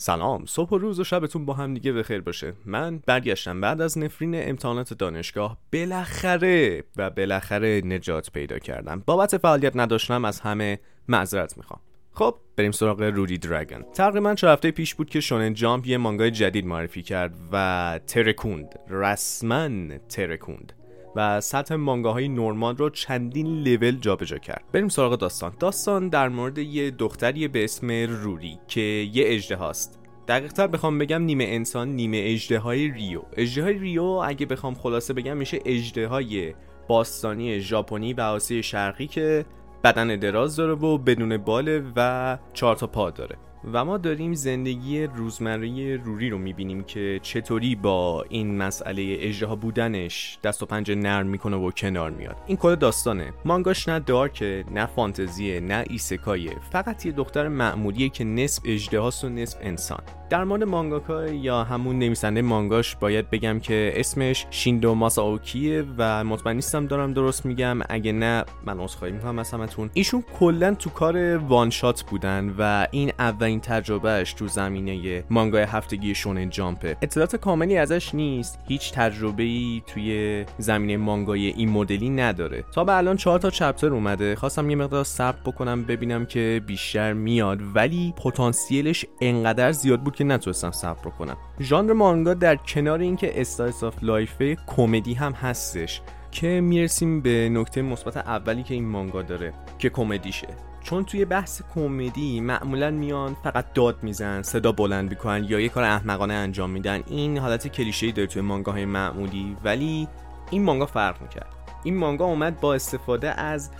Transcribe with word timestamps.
سلام 0.00 0.44
صبح 0.46 0.70
و 0.70 0.78
روز 0.78 1.00
و 1.00 1.04
شبتون 1.04 1.44
با 1.44 1.54
هم 1.54 1.74
دیگه 1.74 1.92
بخیر 1.92 2.20
باشه. 2.20 2.52
من 2.66 3.02
برگشتم 3.06 3.60
بعد 3.60 3.80
از 3.80 3.98
نفرین 3.98 4.48
امتحانات 4.48 4.94
دانشگاه. 4.94 5.58
بالاخره 5.72 6.84
و 6.96 7.10
بالاخره 7.10 7.80
نجات 7.84 8.30
پیدا 8.30 8.58
کردم. 8.58 9.02
بابت 9.06 9.36
فعالیت 9.36 9.76
نداشتم 9.76 10.24
از 10.24 10.40
همه 10.40 10.78
معذرت 11.08 11.56
می‌خوام. 11.56 11.80
خب 12.12 12.34
بریم 12.56 12.72
سراغ 12.72 13.02
رودی 13.02 13.38
درگن 13.38 13.82
تقریبا 13.94 14.34
چه 14.34 14.48
هفته 14.48 14.70
پیش 14.70 14.94
بود 14.94 15.10
که 15.10 15.20
شونن 15.20 15.54
جامپ 15.54 15.86
یه 15.86 15.98
مانگای 15.98 16.30
جدید 16.30 16.66
معرفی 16.66 17.02
کرد 17.02 17.34
و 17.52 18.00
ترکوند 18.06 18.78
رسما 18.90 19.68
ترکوند. 20.08 20.72
و 21.16 21.40
سطح 21.40 21.74
مانگاهای 21.74 22.28
نورمال 22.28 22.76
رو 22.76 22.90
چندین 22.90 23.62
لول 23.62 23.96
جابجا 23.96 24.38
کرد. 24.38 24.64
بریم 24.72 24.88
سراغ 24.88 25.14
داستان. 25.14 25.52
داستان 25.60 26.08
در 26.08 26.28
مورد 26.28 26.58
یه 26.58 26.90
دختری 26.90 27.48
به 27.48 27.64
اسم 27.64 27.90
روری 27.90 28.58
که 28.68 28.80
یه 28.80 29.24
اجده 29.26 29.56
هاست. 29.56 29.98
دقیق 30.28 30.52
تر 30.52 30.66
بخوام 30.66 30.98
بگم 30.98 31.22
نیمه 31.22 31.44
انسان 31.44 31.88
نیمه 31.88 32.20
اجده 32.24 32.58
های 32.58 32.88
ریو. 32.88 33.22
اجده 33.36 33.62
های 33.62 33.78
ریو 33.78 34.02
اگه 34.04 34.46
بخوام 34.46 34.74
خلاصه 34.74 35.14
بگم 35.14 35.36
میشه 35.36 35.58
اجده 35.64 36.08
های 36.08 36.54
باستانی 36.88 37.60
ژاپنی 37.60 38.12
و 38.12 38.20
آسیای 38.20 38.62
شرقی 38.62 39.06
که 39.06 39.44
بدن 39.84 40.16
دراز 40.16 40.56
داره 40.56 40.72
و 40.72 40.98
بدون 40.98 41.36
باله 41.36 41.82
و 41.96 42.38
چهار 42.52 42.76
تا 42.76 42.86
پا 42.86 43.10
داره. 43.10 43.36
و 43.72 43.84
ما 43.84 43.98
داریم 43.98 44.34
زندگی 44.34 45.06
روزمره 45.06 45.96
روری 45.96 46.30
رو 46.30 46.38
می‌بینیم 46.38 46.84
که 46.84 47.20
چطوری 47.22 47.74
با 47.74 48.24
این 48.28 48.58
مسئله 48.58 49.16
اجراها 49.20 49.56
بودنش 49.56 50.38
دست 50.42 50.62
و 50.62 50.66
پنجه 50.66 50.94
نرم 50.94 51.26
می‌کنه 51.26 51.56
و 51.56 51.70
کنار 51.70 52.10
میاد. 52.10 52.36
این 52.46 52.56
کل 52.56 52.74
داستانه. 52.74 53.32
مانگاش 53.44 53.88
نه 53.88 53.98
دارکه 53.98 54.64
نه 54.70 54.86
فانتزیه 54.86 55.60
نه 55.60 55.84
ایسکایه 55.90 56.52
فقط 56.70 57.06
یه 57.06 57.12
دختر 57.12 57.48
معمولیه 57.48 58.08
که 58.08 58.24
نصف 58.24 58.62
اجدهاست 58.64 59.24
و 59.24 59.28
نصف 59.28 59.58
انسان. 59.62 60.00
در 60.30 60.44
مورد 60.44 60.64
مانگاکا 60.64 61.26
یا 61.26 61.64
همون 61.64 61.98
نویسنده 61.98 62.42
مانگاش 62.42 62.96
باید 62.96 63.30
بگم 63.30 63.60
که 63.60 63.92
اسمش 63.96 64.46
شیندو 64.50 64.94
ماساوکیه 64.94 65.84
و 65.98 66.24
مطمئن 66.24 66.56
نیستم 66.56 66.86
دارم 66.86 67.12
درست 67.12 67.46
میگم. 67.46 67.78
اگه 67.88 68.12
نه 68.12 68.44
من 68.66 68.80
عذرخواهی 68.80 69.12
می‌کنم 69.14 69.38
از 69.38 69.50
همتون. 69.50 69.90
ایشون 69.94 70.24
کلا 70.38 70.74
تو 70.74 70.90
کار 70.90 71.36
one 71.36 71.70
shot 71.70 72.02
بودن 72.02 72.54
و 72.58 72.86
این 72.90 73.12
اولین 73.18 73.60
تجربهش 73.60 74.32
تو 74.32 74.48
زمینه 74.48 75.24
مانگای 75.30 75.62
هفتگی 75.62 76.14
Shonen 76.14 76.50
Jump 76.50 76.81
ه. 76.81 76.96
اطلاعات 77.02 77.36
کاملی 77.36 77.76
ازش 77.76 78.14
نیست. 78.14 78.58
هیچ 78.68 78.92
تجربه 78.92 79.42
ای 79.42 79.82
توی 79.86 80.44
زمینه 80.58 80.96
مانگای 80.96 81.46
این 81.46 81.70
مدلی 81.70 82.10
نداره. 82.10 82.64
تا 82.74 82.84
به 82.84 82.96
الان 82.96 83.16
چهار 83.16 83.38
تا 83.38 83.50
chapter 83.50 83.86
اومده. 83.86 84.36
خواستم 84.36 84.70
یه 84.70 84.76
مقدار 84.76 85.04
صبر 85.04 85.38
بکنم 85.44 85.84
ببینم 85.84 86.26
که 86.26 86.62
بیشتر 86.66 87.12
میاد. 87.12 87.58
ولی 87.74 88.14
پتانسیلش 88.16 89.06
انقدر 89.20 89.72
زیاد 89.72 90.00
بود 90.00 90.17
که 90.18 90.24
نتونستم 90.24 90.70
صبر 90.70 91.10
کنم. 91.10 91.36
ژانر 91.60 91.92
مانگا 91.92 92.34
در 92.34 92.56
کنار 92.56 92.98
اینکه 92.98 93.40
slice 93.40 93.84
of 93.84 93.94
life 94.02 94.42
کمدی 94.66 95.14
هم 95.14 95.32
هستش 95.32 96.00
که 96.30 96.60
می‌رسیم 96.60 97.20
به 97.20 97.48
نکته 97.48 97.82
مثبت 97.82 98.16
اولی 98.16 98.62
که 98.62 98.74
این 98.74 98.88
مانگا 98.88 99.22
داره 99.22 99.52
که 99.78 99.90
کمدیشه. 99.90 100.48
چون 100.82 101.04
توی 101.04 101.24
بحث 101.24 101.62
کمدی 101.74 102.40
معمولا 102.40 102.90
میان 102.90 103.36
فقط 103.44 103.72
داد 103.72 104.02
میزن 104.02 104.42
صدا 104.42 104.72
بلند 104.72 105.10
می‌کنن 105.10 105.44
یا 105.48 105.60
یه 105.60 105.68
کار 105.68 105.84
احمقانه 105.84 106.34
انجام 106.34 106.70
میدن. 106.70 107.02
این 107.06 107.38
حالت 107.38 107.68
کلیشه 107.68 108.12
داره 108.12 108.26
توی 108.26 108.42
مانگاهای 108.42 108.84
معمولی 108.84 109.56
ولی 109.64 110.08
این 110.50 110.62
مانگا 110.62 110.86
فرق 110.86 111.22
می‌کرد. 111.22 111.54
این 111.84 111.96
مانگا 111.96 112.24
اومد 112.24 112.60
با 112.60 112.74
استفاده 112.74 113.40
از 113.40 113.70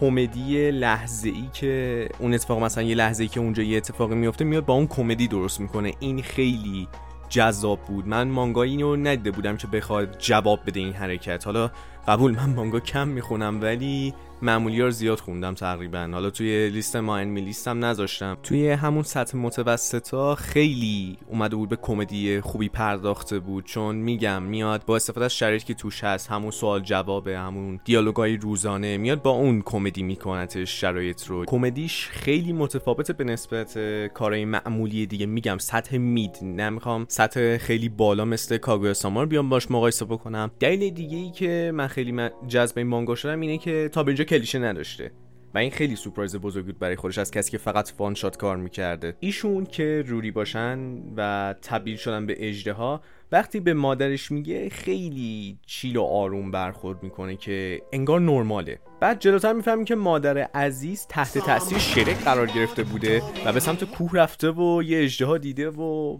کمدی 0.00 0.70
لحظه 0.70 1.28
ای 1.28 1.48
که 1.52 2.08
اون 2.18 2.34
اتفاق 2.34 2.62
مثلا 2.62 2.84
یه 2.84 2.94
لحظه 2.94 3.22
ای 3.22 3.28
که 3.28 3.40
اونجا 3.40 3.62
یه 3.62 3.76
اتفاقی 3.76 4.14
میفته 4.14 4.44
میاد 4.44 4.64
با 4.64 4.74
اون 4.74 4.86
کمدی 4.86 5.28
درست 5.28 5.60
می‌کنه. 5.60 5.92
این 6.00 6.22
خیلی 6.22 6.88
جذاب 7.28 7.80
بود. 7.80 8.06
من 8.08 8.28
مانگا 8.28 8.62
اینو 8.62 8.96
ندیده 8.96 9.30
بودم 9.30 9.56
که 9.56 9.66
بخواد 9.66 10.18
جواب 10.18 10.60
بده 10.66 10.80
این 10.80 10.92
حرکت. 10.92 11.46
حالا 11.46 11.70
قبول 12.08 12.34
من 12.34 12.54
مانگا 12.54 12.80
کم 12.80 13.08
می‌خونم 13.08 13.62
ولی 13.62 14.14
معمولی 14.44 14.80
ها 14.80 14.84
رو 14.84 14.90
زیاد 14.90 15.20
خوندم 15.20 15.54
تقریبا. 15.54 16.08
حالا 16.12 16.30
توی 16.30 16.70
لیست 16.70 16.96
ما 16.96 17.16
انمی 17.16 17.40
لیستم 17.40 17.84
نذاشتم. 17.84 18.36
توی 18.42 18.70
همون 18.70 19.02
سطح 19.02 19.38
متوسطا 19.38 20.34
خیلی 20.34 21.18
اومده 21.28 21.56
بود 21.56 21.68
به 21.68 21.76
کمدی 21.76 22.40
خوبی 22.40 22.68
پرداخته 22.68 23.38
بود. 23.38 23.64
چون 23.64 23.96
میگم 23.96 24.42
میاد 24.42 24.84
با 24.86 24.96
استفاده 24.96 25.24
از 25.24 25.36
شرایطی 25.36 25.64
که 25.64 25.74
توش 25.74 26.04
هست 26.04 26.30
همون 26.30 26.50
سوال 26.50 26.80
جوابه 26.80 27.38
همون 27.38 27.80
دیالوگای 27.84 28.36
روزانه 28.36 28.96
میاد 28.96 29.22
با 29.22 29.30
اون 29.30 29.62
کمدی 29.62 30.02
میکنتش 30.02 30.80
شرایط 30.80 31.24
رو. 31.26 31.44
کمدیش 31.44 32.08
خیلی 32.08 32.52
متفاوته 32.52 33.12
به 33.12 33.24
نسبت 33.24 33.78
کارهای 34.14 34.44
معمولی 34.44 35.06
دیگه. 35.06 35.26
میگم 35.26 35.58
سطح 35.58 35.96
مید 35.96 36.38
نمی‌خوام 36.42 37.06
سطح 37.08 37.56
خیلی 37.56 37.88
بالا 37.88 38.24
مثل 38.24 38.56
کاگویا 38.56 38.94
سامار 38.94 39.26
بیام 39.26 39.48
باش 39.48 39.70
مقایسه 39.70 40.04
بکنم. 40.04 40.50
دلیل 40.60 40.94
دیگه 40.94 41.16
ای 41.16 41.30
که 41.30 41.72
من 41.74 41.86
خیلی 41.86 42.28
جذب 42.48 42.78
این 42.78 42.86
مانگا 42.86 43.14
شدم 43.14 43.40
اینه 43.40 43.58
که 43.58 43.90
تا 43.92 44.02
به 44.02 44.14
کلیشه 44.34 44.58
نداشته. 44.58 45.10
و 45.54 45.58
این 45.58 45.70
خیلی 45.70 45.96
سورپرایز 45.96 46.36
بزرگ 46.36 46.64
بود 46.64 46.78
برای 46.78 46.96
خودش 46.96 47.18
از 47.18 47.30
کسی 47.30 47.50
که 47.50 47.58
فقط 47.58 47.90
فان 47.90 48.14
شات 48.14 48.36
کار 48.36 48.56
می‌کرده. 48.56 49.16
ایشون 49.20 49.66
که 49.66 50.04
روری 50.06 50.30
باشن 50.30 50.78
و 51.16 51.54
تبدیل 51.62 51.96
شدن 51.96 52.26
به 52.26 52.48
اجده 52.48 52.72
ها 52.72 53.00
وقتی 53.32 53.60
به 53.60 53.74
مادرش 53.74 54.30
میگه 54.30 54.68
خیلی 54.68 55.58
چیل 55.66 55.96
و 55.96 56.02
آروم 56.02 56.50
برخورد 56.50 57.02
می‌کنه 57.02 57.36
که 57.36 57.82
انگار 57.92 58.20
نرماله. 58.20 58.78
بعد 59.00 59.20
جلوتر 59.20 59.52
می‌فهمیم 59.52 59.84
که 59.84 59.94
مادر 59.94 60.38
عزیز 60.38 61.06
تحت 61.06 61.38
تاثیر 61.38 61.78
شرک 61.78 62.16
قرار 62.24 62.46
گرفته 62.46 62.82
بوده 62.82 63.22
و 63.44 63.52
به 63.52 63.60
سمت 63.60 63.84
کوه 63.84 64.10
رفته 64.14 64.50
و 64.50 64.82
یه 64.82 65.04
اجده 65.04 65.38
دیده 65.38 65.70
و 65.70 66.18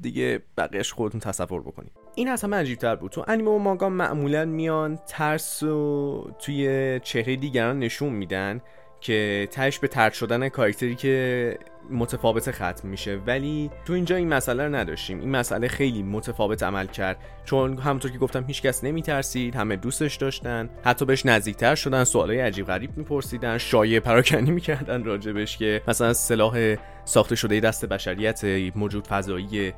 دیگه 0.00 0.42
بقیهش 0.56 0.92
خودتون 0.92 1.20
تصور 1.20 1.60
بکنید. 1.60 1.92
این 2.14 2.28
از 2.28 2.44
همه 2.44 2.56
عجیبتر 2.56 2.96
بود. 2.96 3.10
تو 3.10 3.24
انیمه 3.28 3.50
و 3.50 3.58
مانگا 3.58 3.88
معمولا 3.88 4.44
میان 4.44 4.98
ترس 5.08 5.62
و 5.62 6.30
توی 6.38 7.00
چهره 7.02 7.36
دیگران 7.36 7.78
نشون 7.78 8.12
میدن. 8.12 8.60
که 9.00 9.48
تش 9.50 9.78
به 9.78 9.88
ترد 9.88 10.12
شدن 10.12 10.48
کاراکتری 10.48 10.94
که 10.94 11.58
متفاوت 11.90 12.50
ختم 12.50 12.88
میشه. 12.88 13.16
ولی 13.26 13.70
تو 13.84 13.92
اینجا 13.92 14.16
این 14.16 14.28
مسئله 14.28 14.66
رو 14.66 14.74
نداشتیم. 14.74 15.20
این 15.20 15.30
مسئله 15.30 15.68
خیلی 15.68 16.02
متفاوت 16.02 16.62
عمل 16.62 16.86
کرد. 16.86 17.16
چون 17.44 17.78
همونطور 17.78 18.10
که 18.10 18.18
گفتم 18.18 18.44
هیچکس 18.46 18.84
نمیترسید. 18.84 19.56
همه 19.56 19.76
دوستش 19.76 20.16
داشتن. 20.16 20.70
حتی 20.84 21.04
بهش 21.04 21.26
نزدیکتر 21.26 21.74
شدن. 21.74 22.04
سوالای 22.04 22.40
عجیب 22.40 22.66
غریب 22.66 22.96
میپرسیدن. 22.96 23.58
شایع 23.58 24.00
پراکنی 24.00 24.50
می‌کردن 24.50 25.04
راجبش 25.04 25.58
که 25.58 25.82
مثلا 25.88 26.12
سلاح 26.12 26.76
ساخته 27.04 27.34
شده 27.34 27.60
دست 27.60 27.84
بشریت 27.86 28.44
موجود 28.76 29.06
فضایی. 29.06 29.72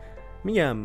میگم 0.44 0.76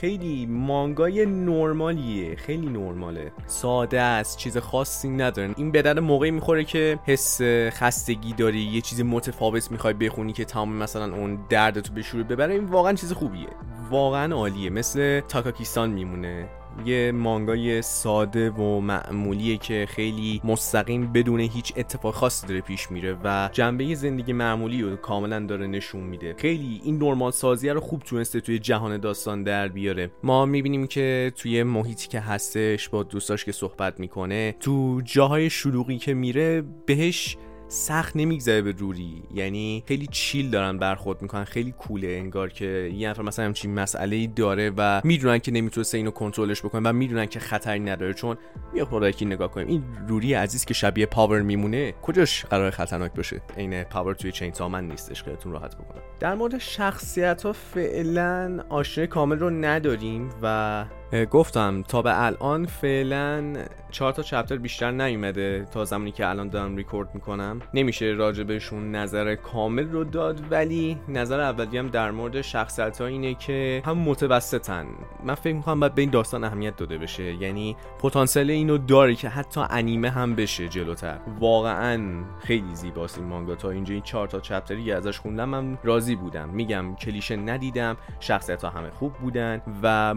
خیلی 0.00 0.46
مانگای 0.46 1.26
نرمالیه 1.26 2.36
خیلی 2.36 2.66
نرماله. 2.66 3.32
ساده 3.46 4.00
است 4.00 4.38
چیز 4.38 4.58
خاصی 4.58 5.08
ندارن. 5.08 5.54
این 5.56 5.72
به 5.72 5.82
در 5.82 6.00
موقعی 6.00 6.30
می‌خوره 6.30 6.64
که 6.64 6.98
حس 7.04 7.42
خستگی 7.70 8.32
داری 8.32 8.58
یه 8.58 8.80
چیز 8.80 9.00
متفاوت 9.00 9.70
می‌خوای 9.70 9.94
بخونی 9.94 10.32
که 10.32 10.44
تمام 10.44 10.72
مثلا 10.72 11.14
اون 11.14 11.38
دردتو 11.48 11.92
به 11.92 12.02
شروع 12.02 12.22
ببره. 12.22 12.54
این 12.54 12.64
واقعا 12.64 12.92
چیز 12.92 13.12
خوبیه. 13.12 13.48
واقعا 13.90 14.34
عالیه. 14.34 14.70
مثل 14.70 15.20
تاکاکیستان 15.20 15.90
میمونه. 15.90 16.48
یه 16.86 17.12
مانگای 17.12 17.82
ساده 17.82 18.50
و 18.50 18.80
معمولیه 18.80 19.56
که 19.56 19.86
خیلی 19.90 20.40
مستقیم 20.44 21.12
بدون 21.12 21.40
هیچ 21.40 21.72
اتفاق 21.76 22.14
خاصی 22.14 22.46
داره 22.46 22.60
پیش 22.60 22.90
میره 22.90 23.16
و 23.24 23.50
جنبه 23.52 23.94
زندگی 23.94 24.32
معمولی 24.32 24.82
رو 24.82 24.96
کاملا 24.96 25.40
داره 25.40 25.66
نشون 25.66 26.00
میده. 26.02 26.34
خیلی 26.38 26.80
این 26.84 26.98
نرمال 26.98 27.30
سازی 27.30 27.68
رو 27.68 27.80
خوب 27.80 28.00
تونسته 28.02 28.40
توی 28.40 28.58
جهان 28.58 28.98
داستان 28.98 29.42
در 29.42 29.68
بیاره. 29.68 30.10
ما 30.22 30.46
می‌بینیم 30.46 30.86
که 30.86 31.32
توی 31.36 31.62
محیطی 31.62 32.08
که 32.08 32.20
هستش 32.20 32.88
با 32.88 33.02
دوستاش 33.02 33.44
که 33.44 33.52
صحبت 33.52 34.00
می‌کنه 34.00 34.54
تو 34.60 35.00
جاهای 35.04 35.50
شلوغی 35.50 35.98
که 35.98 36.14
میره 36.14 36.62
بهش 36.86 37.36
سخت 37.72 38.16
نمیگذره 38.16 38.62
به 38.62 38.72
روری 38.72 39.22
یعنی 39.34 39.84
خیلی 39.88 40.06
چیل 40.06 40.50
دارن 40.50 40.78
برخورد 40.78 41.22
می‌کنن 41.22 41.44
خیلی 41.44 41.72
کوله 41.72 42.08
انگار 42.08 42.50
که 42.50 42.90
یه 42.94 43.10
نفر 43.10 43.22
مثلا 43.22 43.44
همچین 43.44 43.74
مسئله 43.74 44.16
ای 44.16 44.26
داره 44.26 44.72
و 44.76 45.00
می‌دونن 45.04 45.38
که 45.38 45.52
نمی‌تونسته 45.52 45.98
اینو 45.98 46.10
کنترلش 46.10 46.60
بکنن 46.60 46.82
و 46.82 46.92
می‌دونن 46.92 47.26
که 47.26 47.40
خطری 47.40 47.80
نداره. 47.80 48.14
چون 48.14 48.36
بیا 48.72 48.84
خدا 48.84 49.10
که 49.10 49.24
نگاه 49.24 49.50
کنیم. 49.50 49.68
این 49.68 49.84
روری 50.08 50.34
عزیز 50.34 50.64
که 50.64 50.74
شبیه 50.74 51.06
پاور 51.06 51.42
میمونه 51.42 51.92
کجاش 51.92 52.44
قرار 52.44 52.70
خطرناک 52.70 53.12
باشه؟ 53.12 53.42
عین 53.56 53.84
پاور 53.84 54.14
توی 54.14 54.32
چین 54.32 54.52
من 54.70 54.88
نیستش. 54.88 55.22
خیلیتون 55.22 55.52
راحت 55.52 55.74
بکنم. 55.76 56.02
در 56.20 56.34
مورد 56.34 56.58
شخصیت 56.58 57.42
ها 57.42 57.52
فعلا 57.52 58.64
آشنای 58.68 59.06
کامل 59.06 59.38
رو 59.38 59.50
نداریم 59.50 60.30
و 60.42 60.84
گفتم 61.30 61.82
تا 61.82 62.02
به 62.02 62.24
الان 62.24 62.66
فعلا 62.66 63.54
چهار 63.90 64.12
تا 64.12 64.22
چپتر 64.22 64.56
بیشتر 64.56 64.90
نیومده 64.90 65.66
تا 65.72 65.84
زمانی 65.84 66.12
که 66.12 66.28
الان 66.28 66.48
دارم 66.48 66.76
ریکورد 66.76 67.08
می‌کنم. 67.14 67.60
نمیشه 67.74 68.06
راجبشون 68.06 68.94
نظر 68.94 69.34
کامل 69.34 69.90
رو 69.90 70.04
داد 70.04 70.52
ولی 70.52 70.98
نظر 71.08 71.40
اولی 71.40 71.78
هم 71.78 71.88
در 71.88 72.10
مورد 72.10 72.40
شخصیت 72.40 73.00
ها 73.00 73.06
اینه 73.06 73.34
که 73.34 73.82
هم 73.86 73.98
متوسطن. 73.98 74.86
من 75.24 75.34
فکر 75.34 75.54
می‌کنم 75.54 75.80
باید 75.80 75.94
به 75.94 76.02
این 76.02 76.10
داستان 76.10 76.44
اهمیت 76.44 76.76
داده 76.76 76.98
بشه. 76.98 77.34
یعنی 77.34 77.76
پتانسیل 77.98 78.50
اینو 78.50 78.78
داره 78.78 79.14
که 79.14 79.28
حتی 79.28 79.60
انیمه 79.70 80.10
هم 80.10 80.34
بشه 80.34 80.68
جلوتر. 80.68 81.18
واقعا 81.40 82.24
خیلی 82.40 82.74
زیباست 82.74 83.18
این 83.18 83.26
مانگا. 83.26 83.54
تا 83.54 83.70
اینجا 83.70 83.94
این 83.94 84.02
چهار 84.02 84.28
تا 84.28 84.40
چپتری 84.40 84.92
ازش 84.92 85.18
خوندم 85.18 85.48
من 85.48 85.78
راضی 85.84 86.16
بودم. 86.16 86.48
میگم 86.48 86.94
کلیشه 86.94 87.36
ندیدم 87.36 87.96
شخصیت 88.20 88.64
ها 88.64 88.70
همه 88.70 88.90
خوب 88.90 89.12
بودن 89.12 89.62
و 89.82 90.14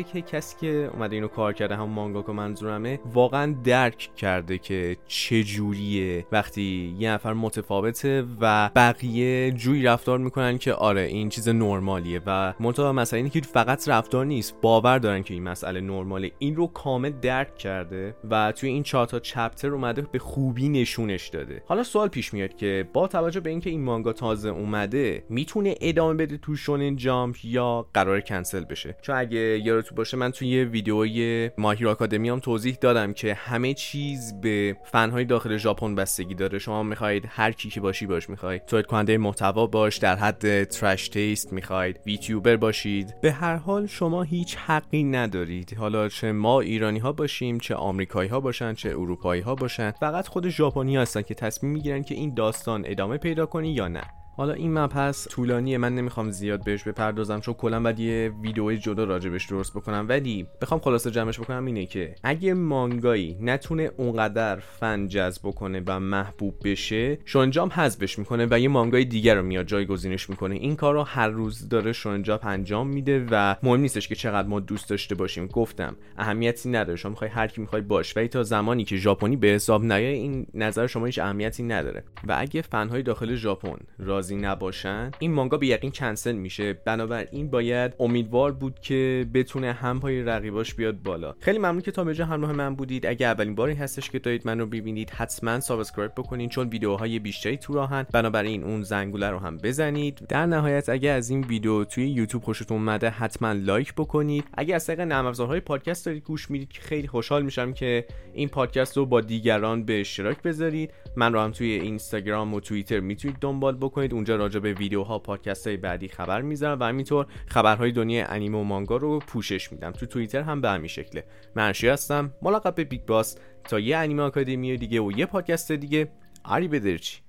مشخصه 0.00 0.22
که 0.22 0.36
کسی 0.36 0.56
که 0.60 0.90
اومده 0.92 1.16
اینو 1.16 1.28
کار 1.28 1.52
کرده 1.52 1.76
هم 1.76 1.88
مانگا 1.88 2.22
که 2.22 2.32
منظورمه 2.32 3.00
واقعا 3.14 3.54
درک 3.64 4.10
کرده 4.16 4.58
که 4.58 4.96
چه 5.06 5.44
جوریه 5.44 6.26
وقتی 6.32 6.96
یه 6.98 7.10
نفر 7.10 7.32
متفاوته 7.32 8.24
و 8.40 8.70
بقیه 8.76 9.50
جوی 9.50 9.82
رفتار 9.82 10.18
می‌کنن 10.18 10.58
که 10.58 10.72
آره 10.72 11.00
این 11.00 11.28
چیز 11.28 11.48
نرمالیه 11.48 12.20
و 12.26 12.54
منتها 12.60 12.92
مسئله 12.92 13.18
اینه 13.18 13.30
که 13.30 13.40
فقط 13.40 13.88
رفتار 13.88 14.26
نیست 14.26 14.60
باور 14.60 14.98
دارن 14.98 15.22
که 15.22 15.34
این 15.34 15.42
مسئله 15.42 15.80
نرماله. 15.80 16.30
این 16.38 16.56
رو 16.56 16.66
کامل 16.66 17.10
درک 17.10 17.56
کرده 17.56 18.14
و 18.30 18.52
توی 18.52 18.68
این 18.68 18.82
چهار 18.82 19.06
تا 19.06 19.18
چپتر 19.18 19.68
اومده 19.68 20.02
به 20.02 20.18
خوبی 20.18 20.68
نشونش 20.68 21.28
داده. 21.28 21.62
حالا 21.66 21.82
سوال 21.82 22.08
پیش 22.08 22.34
میاد 22.34 22.56
که 22.56 22.88
با 22.92 23.06
توجه 23.08 23.40
به 23.40 23.50
اینکه 23.50 23.70
این 23.70 23.84
مانگا 23.84 24.12
تازه 24.12 24.48
اومده 24.48 25.24
می‌تونه 25.28 25.74
ادامه 25.80 26.14
بده 26.14 26.36
تو 26.36 26.56
شونن 26.56 26.96
جامپ 26.96 27.36
یا 27.44 27.86
قرار 27.94 28.20
کنسل 28.20 28.64
بشه؟ 28.64 28.96
چون 29.02 29.16
اگه 29.16 29.60
یادتون 29.90 29.96
باشه 29.96 30.16
من 30.16 30.30
توی 30.30 30.48
یه 30.48 30.64
ویدیوی 30.64 31.50
ماهیر 31.58 31.88
آکادمی 31.88 32.28
هم 32.28 32.40
توضیح 32.40 32.78
دادم 32.80 33.12
که 33.12 33.34
همه 33.34 33.74
چیز 33.74 34.40
به 34.40 34.76
فنهای 34.84 35.24
داخل 35.24 35.56
ژاپن 35.56 35.94
بستگی 35.94 36.34
داره. 36.34 36.58
شما 36.58 36.82
می‌خواید 36.82 37.24
هر 37.28 37.52
کی 37.52 37.70
که 37.70 37.80
باشی 37.80 38.06
باش 38.06 38.30
می‌خواید 38.30 38.66
تولید 38.66 38.86
کننده 38.86 39.18
محتوا 39.18 39.66
باش 39.66 39.98
در 39.98 40.16
حد 40.16 40.64
ترش 40.64 41.08
تیست 41.08 41.52
می‌خواید 41.52 42.00
ویتیوبر 42.06 42.56
باشید. 42.56 43.14
به 43.22 43.32
هر 43.32 43.56
حال 43.56 43.86
شما 43.86 44.22
هیچ 44.22 44.56
حقی 44.56 45.04
ندارید. 45.04 45.74
حالا 45.78 46.08
چه 46.08 46.32
ما 46.32 46.60
ایرانی 46.60 46.98
ها 46.98 47.12
باشیم 47.12 47.58
چه 47.58 47.74
آمریکایی 47.74 48.30
ها 48.30 48.40
باشن 48.40 48.74
چه 48.74 48.88
اروپایی 48.88 49.42
ها 49.42 49.54
باشن. 49.54 49.90
فقط 49.90 50.28
خود 50.28 50.48
ژاپنی 50.48 50.96
هستن 50.96 51.22
که 51.22 51.34
تصمیم 51.34 51.72
می‌گیرن 51.72 52.02
که 52.02 52.14
این 52.14 52.34
داستان 52.34 52.84
ادامه 52.86 53.18
پیدا 53.18 53.46
کنی 53.46 53.72
یا 53.72 53.88
نه. 53.88 54.02
حالا 54.40 54.52
این 54.52 54.78
مبحث 54.78 55.28
طولانیه 55.28 55.78
من 55.78 55.94
نمی‌خوام 55.94 56.30
زیاد 56.30 56.64
بهش 56.64 56.82
بپردازم 56.82 57.40
چون 57.40 57.54
کلا 57.54 57.80
بعد 57.80 58.00
یه 58.00 58.32
ویدیوی 58.42 58.78
جدا 58.78 59.04
راجبش 59.04 59.46
درست 59.46 59.74
بکنم. 59.74 60.06
ولی 60.08 60.46
بخوام 60.60 60.80
خلاصه 60.80 61.10
جمعش 61.10 61.40
بکنم 61.40 61.66
اینه 61.66 61.86
که 61.86 62.14
اگه 62.22 62.54
مانگایی 62.54 63.36
نتونه 63.40 63.90
اونقدر 63.96 64.56
فن 64.56 65.08
جذب 65.08 65.42
بکنه 65.44 65.82
و 65.86 66.00
محبوب 66.00 66.54
بشه 66.64 67.18
شونجام 67.24 67.68
حذفش 67.68 68.18
می‌کنه 68.18 68.46
و 68.50 68.58
یه 68.60 68.68
مانگای 68.68 69.04
دیگر 69.04 69.34
رو 69.34 69.42
میاد 69.42 69.66
جایگزینش 69.66 70.30
می‌کنه. 70.30 70.54
این 70.54 70.76
کار 70.76 70.94
رو 70.94 71.02
هر 71.02 71.28
روز 71.28 71.68
داره 71.68 71.92
شونن 71.92 72.26
جامپ 72.26 72.46
انجام 72.46 72.88
میده 72.88 73.26
و 73.30 73.56
مهم 73.62 73.80
نیستش 73.80 74.08
که 74.08 74.14
چقدر 74.14 74.48
ما 74.48 74.60
دوست 74.60 74.90
داشته 74.90 75.14
باشیم. 75.14 75.46
گفتم 75.46 75.96
اهمیتی 76.18 76.70
نداره. 76.70 76.96
شما 76.96 77.10
می‌خوای 77.10 77.30
هر 77.30 77.46
کی 77.46 77.60
می‌خوای 77.60 77.82
باش. 77.82 78.16
ولی 78.16 78.28
تا 78.28 78.42
زمانی 78.42 78.84
که 78.84 78.96
ژاپنی 78.96 79.36
به 79.36 79.48
حساب 79.48 79.84
نیای 79.84 80.14
این 80.14 80.46
نظر 80.54 80.86
شما 80.86 81.06
هیچ 81.06 81.18
اهمیتی 81.18 81.62
نداره. 81.62 82.04
و 82.28 82.36
اگه 82.38 82.62
فنهای 82.62 83.02
داخل 83.02 83.34
ژاپن 83.34 83.76
راضی 83.98 84.29
نباشن 84.36 85.10
این 85.18 85.32
مانگا 85.32 85.56
به 85.56 85.66
یقین 85.66 85.90
کنسل 85.90 86.32
میشه. 86.32 86.72
بنابراین 86.72 87.50
باید 87.50 87.92
امیدوار 88.00 88.52
بود 88.52 88.80
که 88.80 89.26
بتونه 89.34 89.72
هم 89.72 90.00
پای 90.00 90.22
رقیباش 90.22 90.74
بیاد 90.74 91.02
بالا. 91.02 91.34
خیلی 91.40 91.58
ممنون 91.58 91.80
که 91.80 91.90
تا 91.90 92.04
به 92.04 92.24
همراه 92.24 92.52
من 92.52 92.74
بودید. 92.74 93.06
اگه 93.06 93.26
اولین 93.26 93.54
باری 93.54 93.74
هستش 93.74 94.10
که 94.10 94.18
دارید 94.18 94.46
من 94.46 94.58
رو 94.58 94.66
ببینید 94.66 95.10
حتما 95.10 95.60
subscribe 95.60 96.12
بکنین 96.16 96.48
چون 96.48 96.68
ویدیوهای 96.68 97.18
بیشتری 97.18 97.56
تو 97.56 97.74
راهن 97.74 98.06
بنابراین 98.12 98.64
اون 98.64 98.82
زنگوله 98.82 99.30
رو 99.30 99.38
هم 99.38 99.56
بزنید. 99.56 100.26
در 100.28 100.46
نهایت 100.46 100.88
اگه 100.88 101.10
از 101.10 101.30
این 101.30 101.44
ویدیو 101.44 101.84
توی 101.84 102.08
یوتیوب 102.08 102.42
خوشتون 102.42 102.76
اومده 102.76 103.10
حتما 103.10 103.52
لایک 103.52 103.94
بکنید. 103.94 104.44
اگه 104.54 104.74
از 104.74 104.86
طریق 104.86 105.00
نرم 105.00 105.26
افزارهای 105.26 105.60
پادکست 105.60 106.06
دارید 106.06 106.24
گوش 106.24 106.50
می‌دید 106.50 106.68
خیلی 106.72 107.08
خوشحال 107.08 107.42
میشم 107.42 107.72
که 107.72 108.06
این 108.34 108.48
پادکست 108.48 108.96
رو 108.96 109.06
با 109.06 109.20
دیگران 109.20 109.84
به 109.84 110.00
اشتراک 110.00 110.42
بذارید. 110.42 110.90
من 111.16 111.32
رو 111.32 111.40
هم 111.40 111.50
توی 111.50 111.70
اینستاگرام 111.70 112.54
و 112.54 112.60
توییتر 112.60 113.00
می‌تونید 113.00 113.36
دنبال 113.40 113.76
بکنید. 113.76 114.12
اونجا 114.20 114.36
راجع 114.36 114.60
به 114.60 114.72
ویدیوها 114.72 115.18
پادکست 115.18 115.66
های 115.66 115.76
بعدی 115.76 116.08
خبر 116.08 116.42
می‌ذارم 116.42 116.80
و 116.80 116.84
همینطور 116.84 117.26
خبرهای 117.46 117.92
دنیای 117.92 118.24
انیمه 118.28 118.58
و 118.58 118.62
مانگا 118.62 118.96
رو 118.96 119.18
پوشش 119.18 119.72
میدم. 119.72 119.90
تو 119.90 120.06
توییتر 120.06 120.40
هم 120.40 120.60
به 120.60 120.70
همین 120.70 120.88
شکله. 120.88 121.24
من 121.54 121.72
هستم. 121.82 122.32
ملقب 122.42 122.74
به 122.74 122.84
Big 122.84 123.04
Boss. 123.06 123.36
تا 123.64 123.78
یه 123.78 123.96
انیمه 123.96 124.22
آکادمی 124.22 124.76
دیگه 124.76 125.00
و 125.00 125.12
یه 125.12 125.26
پادکست 125.26 125.72
دیگه. 125.72 126.08
arrivederci 126.44 127.20